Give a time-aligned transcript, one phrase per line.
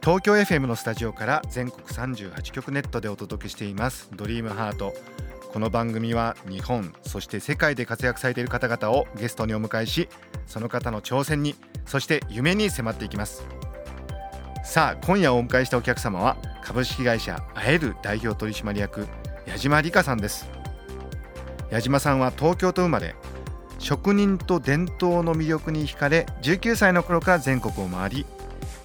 [0.00, 4.08] 東京 FM のスタジオから全国38局ネットでお届けしています。
[4.14, 4.94] ドリームハート。
[5.52, 10.08] この番組は日本そして世界で活躍されている方々をゲストにお迎えし
[10.46, 11.54] その方の挑戦に
[11.86, 13.46] そして夢に迫っていきます。
[14.64, 19.08] さあ今夜お迎えしたお客様は株式会社あえる代表取締役
[19.46, 20.48] 矢島理香さんです。
[21.70, 23.14] 矢島さんは東京と生まれ
[23.78, 28.26] 職人と伝統の魅力に惹かれ19歳の頃から全国を回り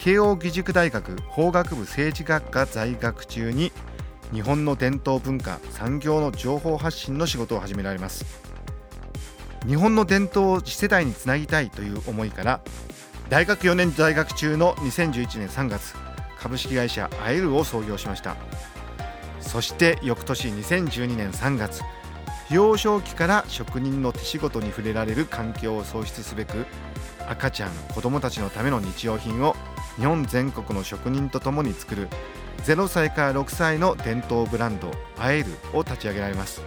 [0.03, 3.71] 慶應義塾大学法学部政治学科在学中に
[4.33, 8.25] 日本の伝統文化産業の情報発信の仕事を始められます。
[9.65, 12.59] 日本の伝統を次世代につなぎたいという思いから
[13.29, 15.95] 大学4年在学中の2011年3月
[16.37, 18.35] 株式会社アエルを創業しました。
[19.39, 21.81] そして翌年2012年3月
[22.49, 26.65] 幼少期から職人の手仕事に触れられる環境を創出すべく
[27.29, 29.55] 赤ちゃん子どもたちのための日用品を
[29.97, 32.07] 日本全国の職人とともに作る
[32.65, 36.61] 0歳から6歳の伝統ブランド「アエル」を立ち上げられます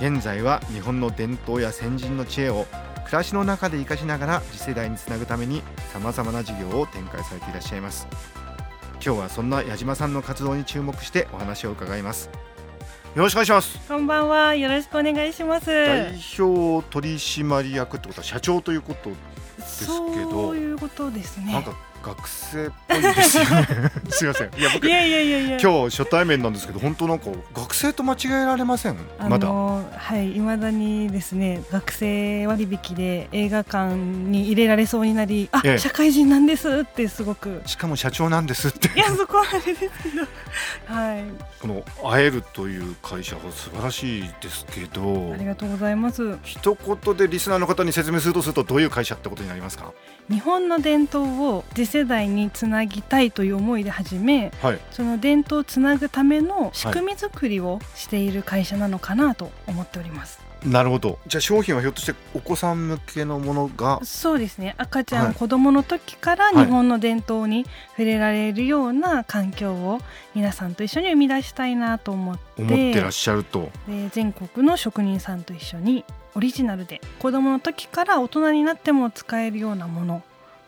[0.00, 2.66] 現在は日本の伝統や先人の知恵を
[3.04, 8.08] 暮らしの中で生かしながら次世代につなぐためにさまざまな事業を展開されていらっしゃいます
[9.04, 12.30] 今日はそんな矢島さんの活動に注目してお話を伺います
[13.14, 14.56] よろしくお願いしますこんばんは。
[14.56, 15.66] よろしくお願いします。
[15.66, 19.10] 代表取締役ってことは社長ということ
[19.64, 21.52] すけどそういうことですね。
[21.52, 23.66] なんか学生っぽいですよね。
[24.10, 25.58] すいませんいや僕いやいやいやいや。
[25.58, 28.96] 今日初対面なんですけど本当なんか学生と間違えられません？
[29.18, 29.48] あまだ？
[29.48, 35.78] のはい未だにですね学生割引で映画館に入れられそうになりあ、ええ。
[35.78, 37.62] 社会人なんですってすごく。
[37.64, 38.88] しかも社長なんですって。
[38.88, 40.22] いやそこはあれですけど。
[40.86, 41.24] はい。
[41.60, 46.36] この「会える」という会社は素晴らしいですけどありがとうございます。
[46.42, 49.92] 一言でリスナーの方に説明するとするとどういう会社ってことになりますか？
[50.30, 54.80] 日本の伝統を次世代につなぎたいという思いで始めはい。
[54.90, 61.20] その伝統をつなぐための仕組み作りをしている会社なのかなと思っております、なるほど。
[61.28, 64.00] じゃあ商品はひょっとしてお子さん向けのものが？
[64.02, 64.74] そうですね。
[64.76, 65.34] 赤ちゃん、はい。
[65.36, 66.64] 子供の時からはい。
[66.64, 70.00] 日本の伝統に触れられるような環境を
[70.34, 72.62] 皆さんと一緒に生み出したいなと思って。
[72.62, 73.70] 思ってらっしゃると。
[73.86, 80.22] で全国の職人さんと一緒にオリジナルで子供の時から大人になっても使えるようなもの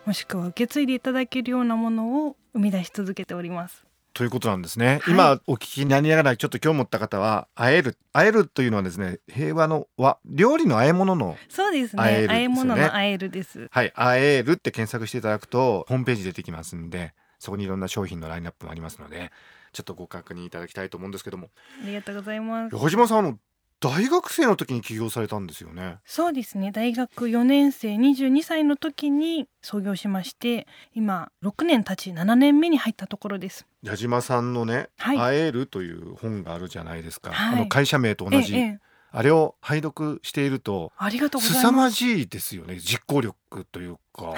[0.07, 3.85] もしくは受け継いでいただけるようなものを生み出し続けております。
[4.13, 12.01] ということなんですね、はい今お聞きになりながらちょっと今日持った方は「会える」「会える」というのはですね平和の和料理の和え物のそうですね。
[12.01, 13.67] あえね物のあえるです。
[13.69, 19.33] はい、あえるって検索していただくとホームページ出てきますんでそこにいろんな商品のラインナップもありますので
[19.73, 21.49] ちょっとご確認いただきたいと思うんですけども
[21.83, 22.75] ありがとうございます。
[22.75, 23.37] 矢島さんあの
[23.79, 25.97] 大学生の時に起業されたんですよね。
[26.03, 26.71] そうですね。
[26.71, 30.65] 大学4年生22歳の時に創業しまして、
[30.95, 33.67] 今6年経ち7年目に入ったところです。
[33.83, 35.17] 矢島さんのね「はい。
[35.19, 37.55] あえる」という本があるじゃないですか、はい。
[37.59, 38.79] あの会社名と同じ、ええええ。
[39.11, 41.67] あれを拝読しているとありがとうございます。
[41.67, 42.79] 凄まじいですよね。
[42.79, 44.33] 実行力というか。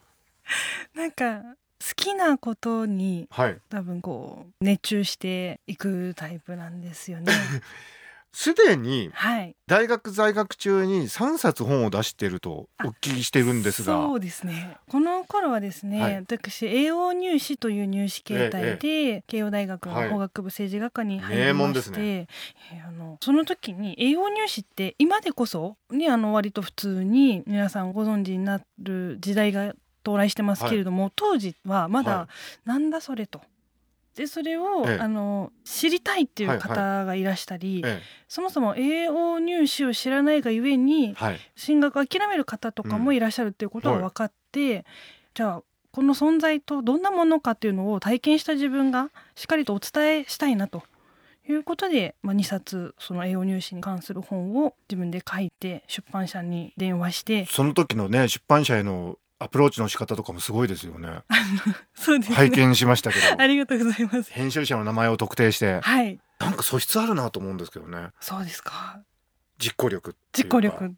[0.94, 1.42] なんか
[1.78, 3.58] 好きなことにはい。
[3.68, 7.30] 多分こう熱中していくタイプなんですよね。
[8.38, 9.56] すでにはい。
[9.66, 13.94] 大学在学中に3冊本を出しているとお聞きしてるんですが。
[13.94, 14.76] そうですね。
[14.90, 16.16] この頃はですね、はい。
[16.16, 20.08] 私栄養入試という入試形態で、え慶応大学はい。
[20.08, 22.28] の法学部政治学科に入名りまして、門ですね。
[22.72, 32.28] えーあのその時に栄養入試って今でこそにあの割と普通に皆さんご存知になる時代が到来してますけれども、当時はまはだ
[32.66, 33.40] なんだそれと。
[34.16, 34.98] でそれを、ええ。
[34.98, 41.38] あの知りたいっていう方がいらしたり、えそもそも栄養入試を知らないがゆえにえはい。
[41.54, 44.84] 進学を諦める方とかもいらっしゃるっていうことが分かって、
[45.34, 50.82] じゃあこの存在とどんなものかっていうのを体験した自分がしっかりとお伝えしたいなと。
[51.48, 57.46] いうことで、まあ、2冊その栄養入試に関する本を自分で書いて出版社に電話して。
[57.46, 61.20] その時のね出版社へのアプローチの仕方とかもすごいですよね。
[61.94, 62.36] そうですね。
[62.36, 63.40] 拝見しましたけど。
[63.40, 64.32] ありがとうございます。
[64.32, 65.80] 編集者の名前を特定して。
[65.80, 66.18] はい。
[66.38, 68.10] なんか素質あるなと思うんですけどね。
[68.20, 69.00] そうですか。
[69.58, 70.94] 実行力実行力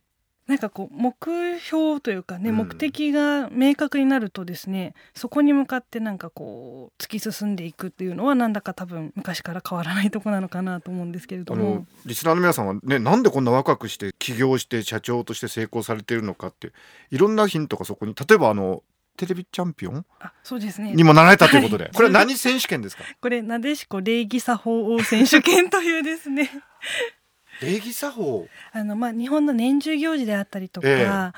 [0.48, 1.14] なんかこう目
[1.60, 2.56] 標というかね、うん。
[2.56, 16.72] 目的が明確になるとですねそこに向かってなんかこう突き進んでいくっていうのはなんだか多分昔から変わらないとこなのかなと思うんですけれどあものリスナーの皆さんはねなんでこんなワクワクして起業して社長として成功されているのかって
[17.10, 18.82] いろんなヒントがそこに例えばあの
[19.18, 20.94] テレビチャンピオンあそうですね。
[20.94, 21.92] にもなられたということで、はい。
[21.92, 23.02] これは何選手権ですか？
[23.20, 26.48] これなでしこ礼儀作法王選手権というですね
[27.62, 28.48] 礼儀作法。
[28.72, 31.32] あのまあ日本の年中行事であったりとか、え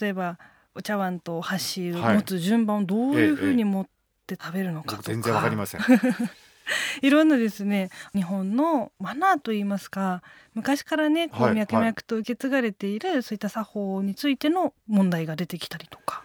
[0.00, 0.38] 例えば
[0.74, 2.16] お茶碗とお箸をはい。
[2.16, 3.86] 持つ順番をどういうふうに持っ
[4.26, 5.80] て食べるのかとか、僕全然わかりません。
[7.02, 10.22] いろんなですね日本のマナーといいますか
[10.54, 11.52] 昔からねこはい。
[11.52, 16.24] う脈々と受け継がれている、そういった作法についての問題が出てきたりとか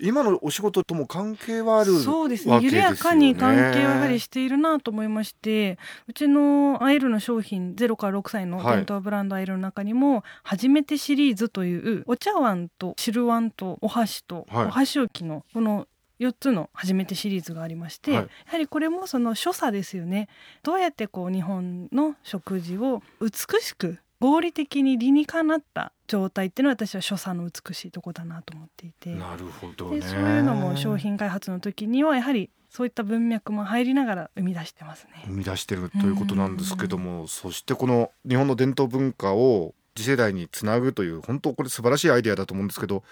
[0.00, 2.60] 今のお仕事とも関係はあるそうですね。
[2.60, 5.78] 緩やかに関係はやはりししているなと思いまして
[6.08, 8.76] うちのアイルの商品0から6歳のはい。
[8.76, 14.66] 伝統ブランドアイルの中にも「初めてシリーズ」というお茶碗と汁碗とお箸とはい。
[14.66, 15.86] お箸置きのこの
[16.18, 18.20] 4つの初めてシリーズがありまして、はい。
[18.22, 20.28] やはりこれもその所作ですよね。
[20.62, 29.14] どうやってこう日本の食事を美しく合理的に理にかなった状態っていうのは私は所作の美しいとこだなと思っていて。
[29.14, 35.22] なるほどねでそういうのも商品開発の時にはやはりそういった文脈も入りながら生み出してますね。
[35.26, 43.02] 生み出してるということなんですけどもそしてこの日本の伝統文化を次世代につなぐという本当これ素晴らしいアイデアだと思うんですけど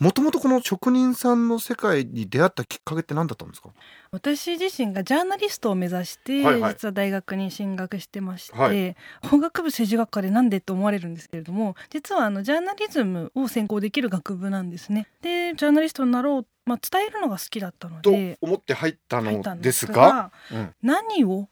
[0.00, 3.70] もともとこの職人さんの世界に出会ったきっかけって何だったんですか？
[4.10, 6.72] 私自身がジャーナリストを目指して、はいはい。
[6.72, 8.96] 実は大学に進学してまして、はい。
[9.22, 15.06] 法学部政治学科でなんでと思われるんですけれども実はあのジャーナリズムを専攻できる学部なんですね。
[15.22, 20.74] でジャーナリストになろう、まあ、伝えるのが好きだったのとで思って入ったのでですがうん。
[20.82, 21.48] 何を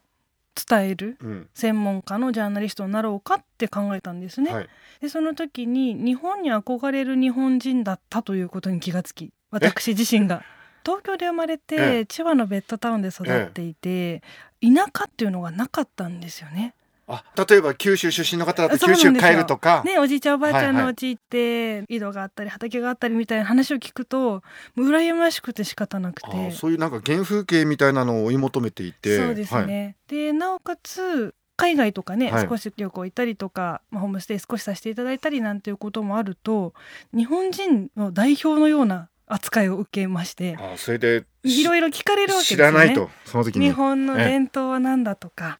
[0.55, 1.49] 伝えるうん。
[1.55, 4.53] 専門家のジャーナリストになろうかって考えたんですね。
[4.53, 4.69] はい。
[5.01, 10.45] でその時に日本に憧れる日本人だったということに気がつき私自身が。
[10.85, 12.07] 東京で生まれえてえ。
[12.07, 14.23] 千葉のベッドタウンで育っていて、
[14.61, 16.75] 田舎っていうのがなかったんですよね。
[17.13, 19.83] あ例えば九州出身の方だと九州帰るとか。
[19.85, 20.85] ねおじいちゃんおばあちゃんはいはい。
[20.85, 24.43] の家行って、井戸があったり畑があったりみたいな話を聞くと
[24.75, 29.19] もう羨ましくて仕方なくあてそういうなんか原風景みたいなのを追い求めていて。
[29.19, 29.67] そうですはい。
[29.67, 32.49] ね、でなおかつ海外とかね、はい。
[32.49, 36.73] 少し旅行行ったりとか、まあ、ホームステイ少しさせていただいたりなんていうこともあると
[37.15, 42.73] 日本人の代表のような扱いを受けましてあそれでいろいろ聞かれるわけです知よね。
[42.73, 43.67] らないとその時に。
[43.67, 45.59] 日本の伝統は何だとか、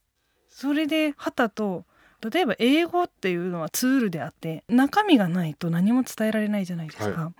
[0.53, 1.85] それではたと
[2.31, 7.33] 例えば英語っていうのはツールであって中身がないと何も伝えられないじゃないですか。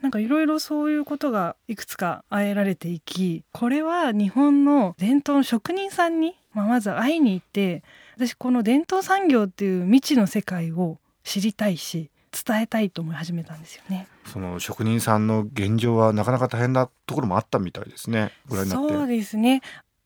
[0.00, 7.82] なんかいろいろそういうことがいくつかあえられていきこれは日本の伝統の職人さんに、まあ、まず会いに行って
[8.16, 14.06] 私この伝統産業っていう未知の世界を知りたいし伝えたいと思い始めたんですよね。
[14.24, 19.60] その職人さんの現状はなかなか大変なところもあったみたいですねご覧になってそうですね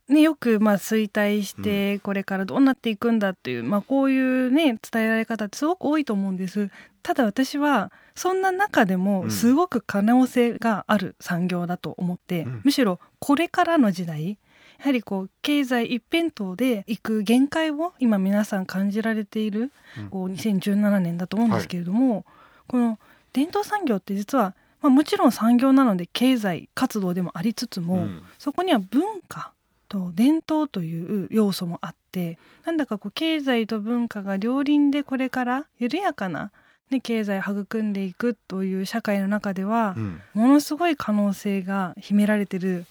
[0.09, 6.71] ね、よくまあ衰退してこれからどうなっていくんだっていう、まあ、こういうね伝えられ方ってすごく多いと思うんです。
[7.03, 9.01] ただ私はそんな中でうん。
[9.01, 12.61] もすごく可能性がある産業だと思って、うん。
[12.65, 14.39] むしろこれからの時代
[14.79, 20.11] やはりこう経済一辺倒でいく限界を今皆さん感じられているうん。
[20.11, 22.27] こう2017年だと思うんですけれども、
[22.67, 22.99] この
[23.33, 28.23] 伝統産業って実は、まあ、もちろん産業なので経済活動でもありつつも、うん。
[28.39, 29.55] そこには文化
[29.95, 32.37] と伝統という要素もあって
[32.67, 36.51] なんだかこう経済と文化が両輪でこれから緩やかな、
[36.91, 42.87] ね、経済を育んでいくという社会の中ではう、んものすごい可能性が秘められてる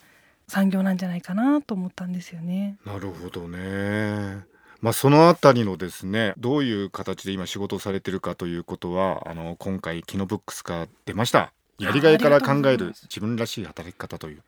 [0.47, 2.77] 産業なんじゃないかなと思ったんですよね。
[2.85, 4.45] なるほどね。
[4.81, 14.43] まあそのあたりのですねどういう形で今仕事をされてるかということはあの今回キノブックスが出ましたやりがいから考える自分らしい働き方という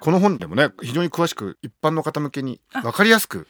[0.00, 3.46] この本でもね非常に詳しく一般の方向けにあ分かりやすく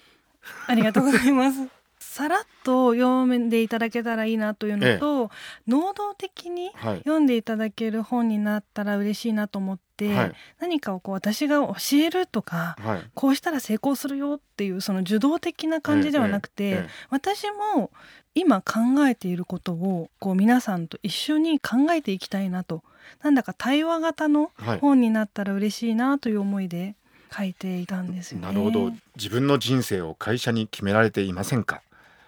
[0.67, 1.84] ありがとうございます。
[2.15, 5.33] さらっと読んでいただけたらいいなというのと、
[5.67, 6.99] 能動的にはい。
[6.99, 10.33] 読んでいただける本になったら嬉しいなと思って、はい。
[10.61, 13.11] 何かをこう私が教えるとかはい。
[13.15, 16.89] こうしたら成功するよっていうその受動的な感じではなくて、ええええ。
[17.11, 17.91] 私も
[18.37, 22.85] 今考えていることをこう皆さんと一緒に考えていきたいなと。
[23.25, 24.79] なんだか対話型のはい。
[24.79, 26.95] 本になったら嬉しいなという思いで
[27.37, 28.47] 書いていたんですよね。
[28.47, 28.93] なるほど。
[29.17, 31.83] 自分の人生を会社に決められていませんか？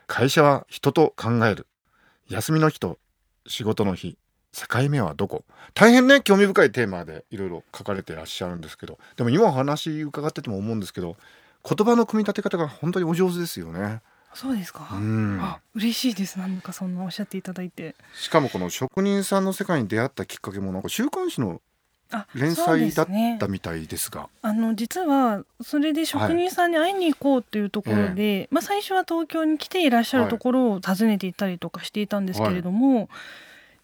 [0.06, 1.66] 会社は人と考える。
[2.28, 2.98] 休みの日と
[3.46, 4.16] 仕事の日。
[4.52, 5.44] 境目はどこ？
[5.74, 8.98] 大変ね興味深いテーマでいろいろ書かれてらっしゃるんですけど。
[9.16, 11.16] でも今お話伺ってても思うんですけど
[11.68, 14.00] 言葉の組み立て方が本当にお上手ですよね。
[14.32, 15.40] そうですか、うん。
[15.42, 16.38] あ嬉しいです。
[16.38, 17.96] なんかそんなおっしゃっていただいて。
[18.14, 21.65] しかもこの職人さんの世界に出会ったきっかけもなんか週刊誌のあ
[22.34, 23.06] 連載だっ
[23.38, 24.28] たみたいですが。
[24.42, 33.08] あの実はそれで職人さんに会いに行こうっていうところで、まあ、最初は東京に来ていらっしゃるところを訪ねていったりとかしていたんですけれども、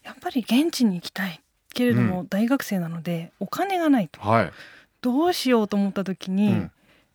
[0.03, 1.41] やっぱり現地に行きたい
[1.73, 4.21] けれども大学生なのでお金がないと。
[4.21, 4.51] はい、
[5.01, 6.71] どうしようと思った時に、うん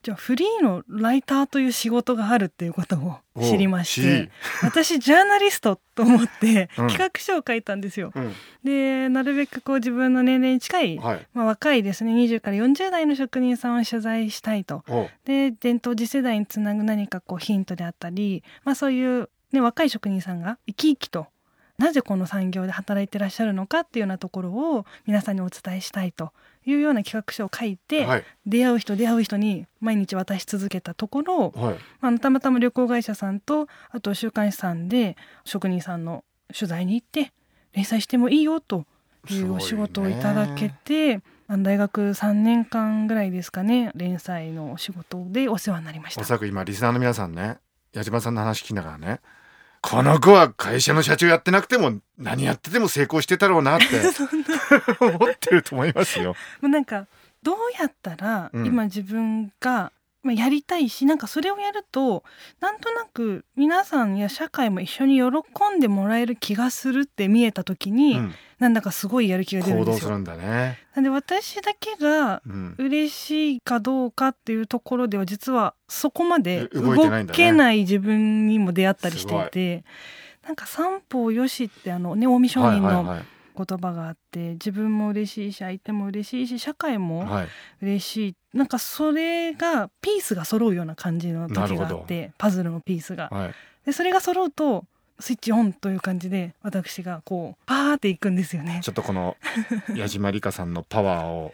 [0.08, 4.30] じゃあフリーのライターという仕事があるっていうことを知りましおて
[4.62, 6.88] 私ジャーナリストと思ってうん。
[6.88, 8.10] 企画書を書いたんですよ。
[8.14, 8.32] うん。
[8.64, 11.26] でなるべくこう自分の年齢に近い、はい。
[11.34, 12.14] まあ、若いですね。
[12.14, 14.82] 20から40代の職人さんを取材したいと。
[14.88, 21.26] おで伝統次世代につなぐ何かこうヒントであったり、まあ、そういう、ね、若い職人さんが生き生きと
[21.78, 26.32] なぜこの産業で働いてらっしゃるのかっていうようなところを皆さんにお伝えしたいと
[26.66, 28.24] いうような企画書を書いて、はい。
[28.46, 31.76] 出会う人出会う人に毎日渡し続けたところ、はい。
[32.00, 37.32] まあ、たまたま旅行会社さんとあと週刊誌さんで職人さんの取材に行って
[37.72, 38.84] 連載してもいいよと
[39.30, 46.20] いうお仕事をいただけて、大学3年間ぐらいですかね連載のお仕事でお世話になりました。
[46.22, 46.32] おそ。
[46.32, 47.58] らく今リスナーの皆さんね
[47.92, 49.20] 矢島さんの話聞きながらね
[49.80, 53.84] この子は会社の社長やってなくても何やってても成功してたろうなって。
[55.00, 56.34] 思ってると思いますよ。
[56.60, 57.06] もうなんか
[57.42, 58.66] どうやったらうん。
[58.66, 62.24] 今自分が、まあ、やりたいしなんかそれをやると
[62.60, 69.92] なんとなく皆さんや社会も一緒に喜んでもらえる気がするって見えた時に、うんなんだかすごいやる気が出るんですよ。
[69.94, 70.78] 行動するんだね。
[70.94, 79.84] なんで私だけがうん嬉しいかどうかっていうところでは実はそこまでう動けない自分にも出会ったりしていて
[80.44, 83.22] なんか三方よしってあのね近江商人の
[83.66, 87.28] 言葉があって自分も嬉しいし相手も嬉しいし社会もはい。
[87.28, 87.48] はい
[87.82, 88.36] 嬉しい。
[88.56, 93.28] なんかそれがピースが揃うような感じの時があってパズルのピースが。
[93.30, 93.54] はい。
[93.84, 94.84] でそれが揃うと
[95.20, 98.80] スイッチオンという感じで私がこうパーっていくんですよね。
[98.82, 98.88] ち。
[98.88, 99.36] ょっとこの
[99.94, 101.52] 矢島理香さんのパワーを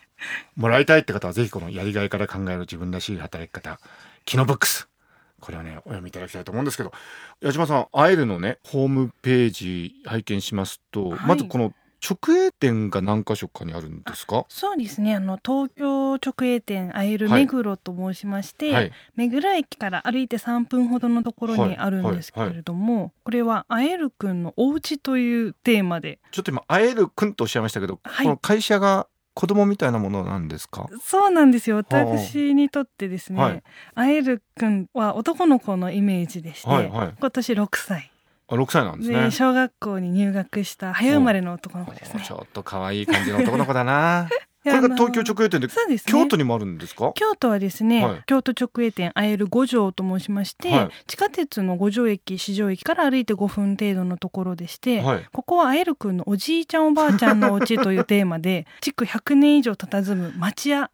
[0.56, 3.78] もらいたいって方はぜひこのやりがいから考える自分らしい働き方
[4.24, 4.88] キノブックス。
[5.40, 6.92] これをねお読みいただきたいと思うんですけど
[7.42, 11.20] 矢島さんアイルのねホームページ拝見しますと、はい。
[11.26, 11.72] まずこの
[12.06, 14.44] 直営店が何箇所かにあるんですか？
[14.48, 15.14] そうですね。
[15.14, 17.44] あの東京直営店アイルはい。
[17.44, 18.92] 目黒と申しまして、はい。
[19.16, 26.18] 目黒駅から歩いて3分ほどのところにあるんですけれども、これはアエルくんのお家というテーマで。
[26.30, 28.26] ちょっと今アイルくんとおっしゃいましたけど、はい。
[28.26, 30.88] この会社が子供みたいなものなんですか？
[31.02, 31.76] そうなんですよ。
[31.76, 33.62] 私にとってですね、はい。
[33.94, 37.14] アエルくんは男の子のイメージでして、はいはい。
[37.18, 38.10] 今年6歳
[38.54, 42.22] あ6歳なんですでね小学校に入学した早生まれの男の子ですね。
[42.26, 42.32] ち。
[42.32, 44.28] ょっと可愛い感じの男の子だな。
[44.66, 45.98] いこやれが東京直営店でですね。
[46.06, 47.12] 京都にもあるんですか？
[47.14, 48.22] 京都はですね、はい。
[48.26, 50.90] 京都直営店アエル五条と申しまして、はい。
[51.06, 55.28] 地下鉄の五条駅四条駅から歩いて5分程度のところでして、はい。
[55.32, 60.90] ここはアエルくんのおじいちゃんおばあちゃんのお家というテーマで 築100年以上佇む町屋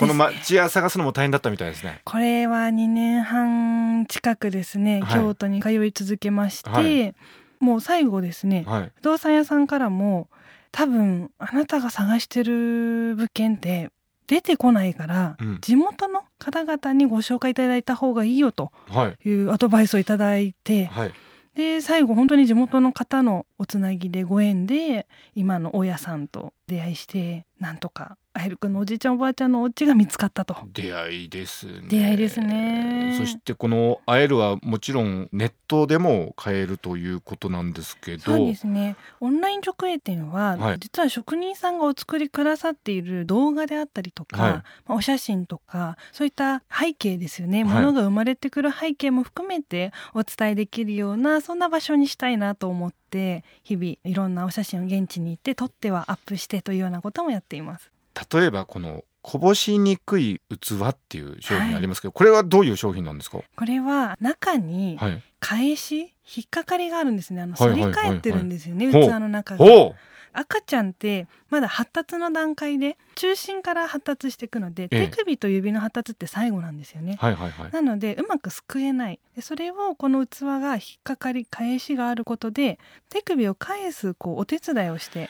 [0.00, 2.00] この町屋探すのも大変だったみたいですね。
[2.04, 5.20] これは2年半近くですね、はい。
[5.20, 7.14] 京都に通い続けまして、はい。
[7.60, 8.92] もう最後ですね、はい。
[8.96, 10.28] 不動産屋さんからも
[10.72, 13.90] 多分あなたが探してる物件って
[14.26, 15.58] 出てこないから、うん。
[15.60, 19.28] 地元の方々にご紹介いただいた方がいいよとはい。
[19.28, 21.12] いうアドバイスをいただいてはい。
[21.54, 30.56] で最後本当に地元の方のおつなぎでご縁で今の大家さんと出会いしてなんとかあゆるくんのおじいちゃんおばあちゃんのお家が見つかったと。
[30.72, 31.88] 出会いですね。
[31.88, 33.16] 出会いですね。
[33.18, 38.22] そしてこの会えるはもちろんネットでも買えるということなんですけど。
[38.22, 38.96] そうですね。
[39.18, 40.78] オンライン直営店は、はい。
[40.78, 44.52] 実は職人さんがお作りくださっている動画であったりとか、はい。
[44.52, 47.74] まあお写真とかそういった背景ですよね、はい。
[47.74, 57.90] ものが生まれてくる背景も含めてお伝えできるようなそんな場所にしたいなと思って日々いろんなお写真を現地に行って撮ってはアップしてというようなこともやっています。
[58.32, 63.40] 例えばこのこぼしにくい器っていう商品ありますけど、これはどういう商品なんですか？
[63.56, 65.22] これは中にはい。
[65.40, 67.42] 返し引っかかりがあるんですね。
[67.42, 68.04] あの反はいはいはい。
[68.04, 69.64] り返ってるんですよね、器の中が。
[70.32, 75.08] ほ赤ちゃんってまだ発達の段階で中心から発達していくので、ええ。
[75.08, 77.18] 手首と指の発達って最後なんですよね。
[77.20, 77.72] うはいはいはい。
[77.72, 79.20] なのでうまくすくえない。
[79.36, 85.28] でそれをこの器が引っかかり返しがあることで手首を返すこうお手伝いをして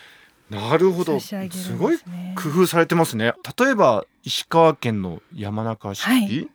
[0.50, 1.18] なるほど。
[1.18, 2.34] 差し上げるんですすごいね。
[2.36, 3.34] 工夫されてますね。
[3.58, 6.48] 例えば石川県の山中式、はい。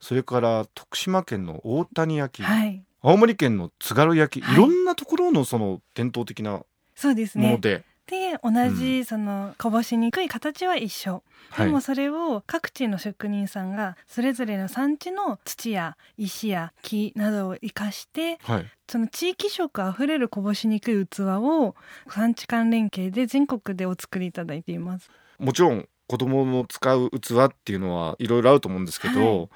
[0.00, 2.82] それから徳島県の大谷焼、はい。
[3.02, 4.54] 青森県の津軽焼、はい。
[4.54, 6.62] い、ろんなところのその伝統的な
[6.96, 7.58] そうですね。
[7.58, 11.22] で、で同じそのこぼしにくい形は一緒、
[11.58, 21.74] でもそれを各地の職人さんがそれぞれの産地の土や石や木などを生かして、はい、その地域色あふれるこぼしにくい器を
[22.08, 25.10] 産地間連携で全国でお作りいただいています。
[25.38, 29.48] もちろん子供の使う器っていうのはいろいろあると思うんですけど、はい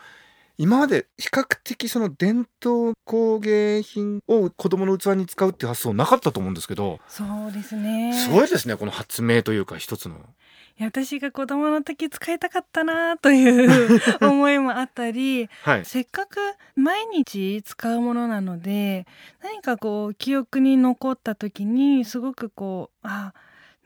[0.61, 10.17] 今まで比較的その伝統工芸品を子供の器に使うっていう発想なかったと思うんですけどそうですねすごいですねこの発明というか一つの。
[10.17, 16.37] いや私が子供の時使いたかったなという 思いもあったり、はい、せっかく
[16.77, 19.07] 毎日使うものなので
[19.43, 23.33] 何かこう記憶に残った時にすごくこうあ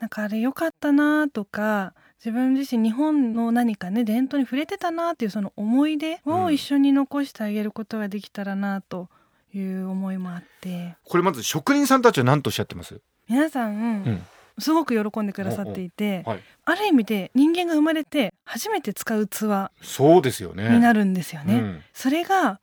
[0.00, 9.10] なんかあれ良かったなとか自分自身日本の何かね伝統に触れてたなっていうその思い出を一緒に残してあげることができたらなと
[9.52, 12.98] いう思いもあって、これまず職人さんたちは何とおっしゃってます？
[13.28, 13.76] 皆さん、う
[14.10, 14.22] ん、
[14.58, 20.70] すごく喜んでくださっていて、はい、ある意味で人間が生まれて初めて使う器そうですよね。
[20.70, 21.56] になるんですよね。
[21.56, 22.58] うん、それが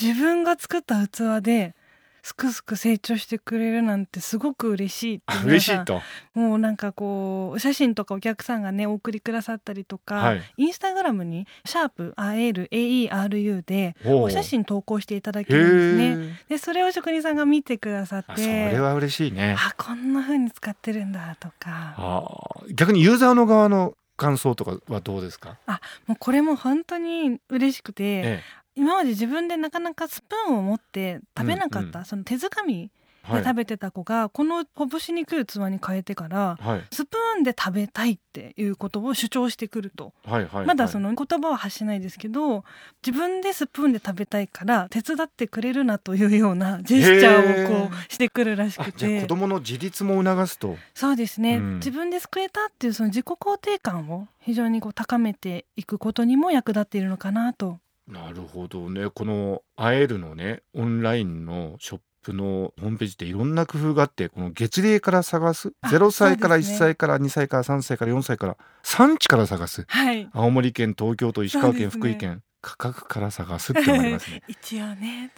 [0.00, 1.74] 自分が作った器で
[2.22, 6.00] すくすく成長してくれるなんてすごく嬉しいって嬉しいと。
[6.34, 16.38] もうなんかこうお写真とかお客さんがねお送りくださったりとか、はい、インスタグラムに「シャープ #AERU」でお写真投稿していただけるんですね。
[16.48, 18.36] でそれを職人さんが見てくださって。
[18.36, 19.56] それは嬉しいね。
[19.58, 21.94] あこんな風に使ってるんだとか。
[21.96, 22.24] あ
[22.72, 25.56] 逆にユーザーの側の感想とかはどうですか？
[25.66, 28.42] あもうこれも本当に嬉しくて、ええ、
[28.74, 32.90] 今まで自分でなかなかスプーンを持って食べなかった、うんうん、その手づかみ
[33.30, 42.64] で食べてた子が、はい、このほぶしにくい器に変えてから、はい、スプーンで食べたいっていうことを主張してくると、はいはいはい、まだその言葉は発しないですけど
[43.06, 49.20] 自分でスプーンで食べたいから手伝ってくれるなというようなジェスチャーをこうしてくるらしくて。
[49.22, 50.76] 子供の自立も促すと。
[50.94, 57.78] そうですね、うん、自分で救えたっていうその自己肯定感を非常にこう高めていくことにも役立っているのかなと
[58.12, 59.08] なるほどね。
[59.08, 69.84] この会えるのね、オンラインのショップのホームページっていろんな工夫があって、この月齢から探す、0歳から1歳から2歳から3歳から4歳から産地から探す。
[69.88, 70.28] はい。
[70.32, 72.42] 青森県、東京都、石川県、福井県。
[72.62, 74.42] 価格から探すってのもありますね。
[74.46, 75.32] 一応ね。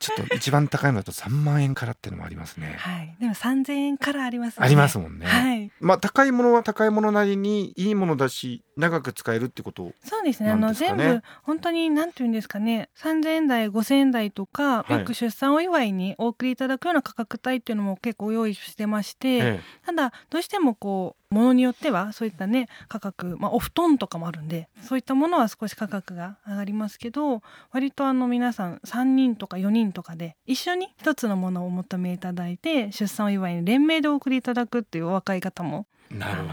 [0.00, 2.74] ちょっと一番高いのだと3万円からっていうのもありますね。
[2.78, 3.14] はい。
[3.20, 10.50] でも3000円からあります、ね、ありますもんね、はい、まあ高いものは高いものなりにいいものだし長く使えるってこと、そうですね。
[10.50, 12.88] あの全部本当になんていうんですかね。
[12.98, 35.86] 3000円台5000円台とか、はい、よく出産お祝いにお送りいただくような価格帯っていうのも結構用意してまして、ええ、ただどうしてもこうものによってはそういったね価格、まあ、お布団とかもあるんでそういったものは少し価格が上がりますけど割とあの皆さん3人とか4人とかで一緒に一つのものをお求めいただいて出産お祝いに連名でお送りいただくっていうお若い方も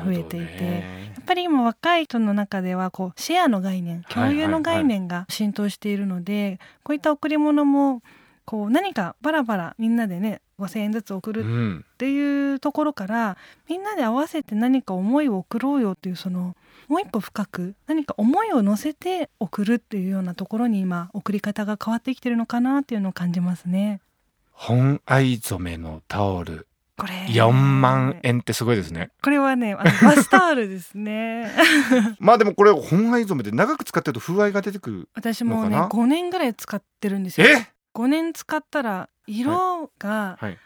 [0.05, 8.01] 増えていてやっぱり今若い人の中ではこうシェアの概念共有の概念が浸透しているので、こういった贈り物も
[8.49, 13.35] こう何かバラバラみんなでね5,000円ずつ送るっていうところから、うん、
[13.69, 16.55] みんなで合わせて何か思いを送ろうよっていうその
[16.87, 24.01] もう一歩深く何か思いを乗せて送るっていうようなところに今送り方が変わってきてるのかなっていうのを感じますね。
[24.51, 26.67] 本藍染めのタオル。
[26.97, 27.13] これ。
[27.27, 29.11] 4万円ってすごいですね。
[29.21, 31.51] これはねあのバスタオルですね。
[32.17, 37.45] まあでもこれ本藍染めで長く使ってると風合いが出てくる私もね5年ぐらい使ってるんですよ
[37.99, 40.45] 5年使ったら色が、はい。
[40.45, 40.57] はい、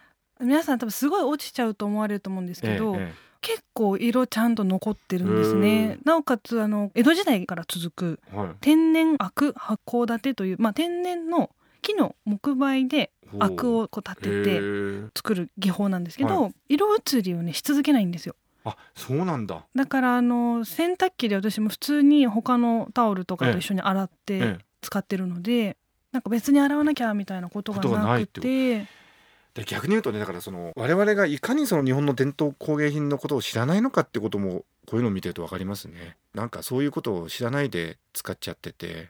[0.42, 5.98] 皆さん多分すごい落ちちゃうと思われると思うんですけど、ええ、結構色ちゃんと残ってるんですね。
[6.06, 8.20] なおかつあの江戸時代から続く
[8.62, 11.50] 天然アク発酵立てという、まあ、天然の
[11.82, 14.62] 木の木媒でアクをこう立てて
[15.18, 18.36] 作る技法なんですけど、色移りをねし続けないんですよ。
[18.64, 19.66] あそうなんだ。
[19.76, 25.78] だからあの洗濯機で私も普通に他のタオルとかと一緒に洗って使ってるので、
[26.14, 28.88] なんか別に洗わなきゃみたいなことがなくて。
[29.54, 36.18] で逆に言うとねだからその我々がいかにその日本の伝統工芸品のことを知らないのかってこともこういうのを見てると分かりますね。
[36.34, 39.10] なんかそういうことを知らないで使っちゃってて。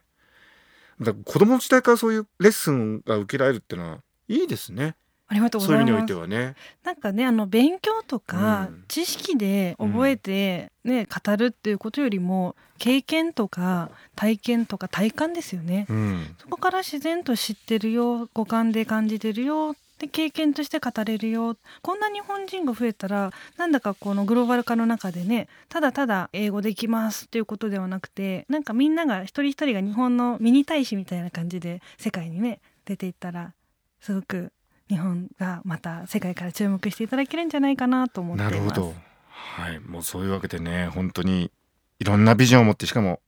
[1.00, 4.94] だ子供の時代からそういうレッスンが受けられるっていうのはいいですね
[5.26, 5.88] ありがとうございます。
[5.88, 6.54] そういう意味においてはね。
[6.82, 33.52] なんかねあの勉強とか知識で覚えてね、うん、語るっていうことよりも経験とか体験とか体感ですよね、うん、そこから自然と知ってるよ五感で感じてるよで経験として語れるよこんな日本人が増えたらなんだかこのグローバル化の中でねただただ英語できますっていうことではなくてなんかみんなが一人一人が日本のミニ大使みたいな感じで世界にね出ていったら
[34.00, 34.52] すごく
[34.88, 38.54] 日本がまた世界から注目していただけるんじゃないかなと思っています。
[38.54, 38.94] なるほど。
[39.28, 39.80] はい。
[39.80, 41.50] もうそういうわけでね本当に
[41.98, 43.20] いろんなビジョンを持ってしかも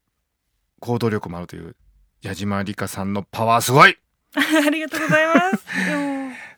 [0.79, 1.75] 行動力もあるという
[2.21, 3.97] 矢島理香さんのパワーすごい。
[4.35, 5.65] ありがとうございます。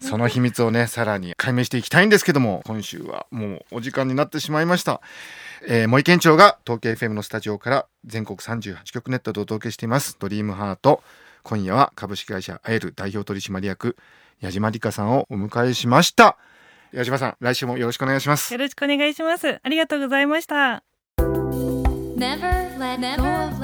[0.10, 5.02] その秘密をねさらに解明していきたいんですけども今週はもうお時間になってしまいました、
[5.68, 10.18] えー、森県庁が東京 FM のスタジオから全国38局ネットでお届けしています。
[10.20, 11.04] ドリームハート
[11.43, 13.95] 今夜は株式会社アエル代表取締役
[14.39, 16.38] 矢島理香さんをお迎えしました。
[16.91, 18.52] 矢島さん来週もよろしくお願いします。
[18.54, 19.60] よろしくお願いします。
[19.62, 20.84] ありがとうございました。
[21.17, 23.62] Never let go of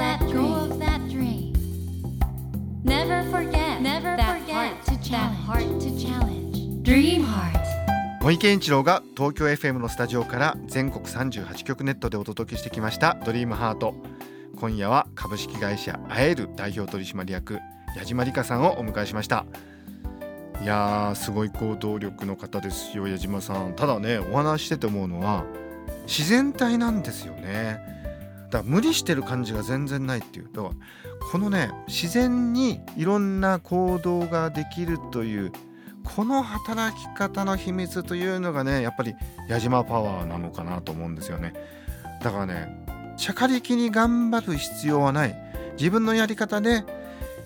[0.80, 1.54] that dream.
[2.84, 5.46] Never forget Never that forget heart to that challenge.
[5.46, 6.84] heart to challenge.
[6.84, 7.66] Dream Heart.
[8.22, 13.18] 森健一郎が東京 FM のスタジオから全国38局ネットでお届けしてきました。
[13.26, 13.94] ドリームハート
[14.56, 17.60] 今夜は株式会社アエル代表取締役
[17.96, 19.46] 矢島理香さんをお迎えしました。
[20.62, 23.74] いやーすごい行動力の方ですよ矢島さん。
[23.74, 25.46] ただねお話してて思うのは
[26.08, 27.80] 自然体なんですよね。
[28.50, 30.76] だから無理してる感じが全然ないっていうだから
[31.32, 35.52] このね自然にいろんな行動ができるという
[36.04, 39.16] この働き方の秘密というのがねやっぱり
[39.50, 41.54] 矢島パワーなのかなと思うんですよね。
[42.22, 42.86] だからね
[43.18, 45.36] しゃかりきに頑張る必要はない。
[45.78, 46.84] 自分のやり方で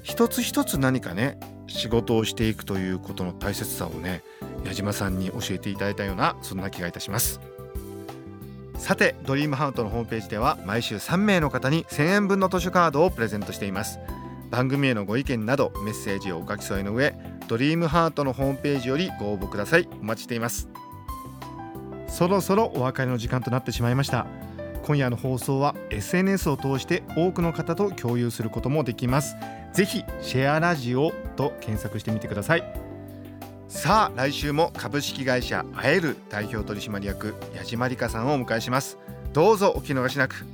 [0.03, 4.23] 一つ一つ何かね仕事をしていくということの大切さをね
[4.65, 7.39] 矢島さんに教えていただいたようなそんな気がいたします。
[8.77, 13.99] さてドリームハートのホームページでは毎週3名の方に1000円分の図書カードをプレゼントしています。
[14.49, 17.13] 番組へのご意見などメッセージをお書き添えの上
[17.47, 19.88] ドリームハートのホームページよりご応募ください。
[20.01, 20.69] お待ちしています。
[22.08, 24.25] そろそろお別れの時間となってしまいました。
[24.83, 29.35] 今夜の放送は SNS を通して多くの方と共有することもできます。
[29.73, 32.63] ぜひシェアラジオと検索してみてください。
[33.67, 38.97] さあ来週も株式会社あえる代表取締役矢島理香さんをお迎えします。
[39.31, 40.45] どうぞお聞き逃しなく。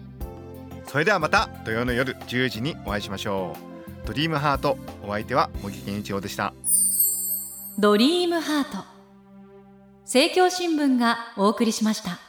[0.88, 3.56] それではまた土曜の夜10時にお会いしましょ
[4.04, 4.08] う。
[4.08, 6.54] ドリームハートお相手は茂木健一郎でした。
[7.80, 8.86] ドリームハート。
[10.04, 12.25] 政教新聞がお送りしました。